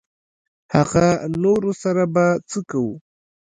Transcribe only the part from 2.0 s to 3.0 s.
به څه کوو.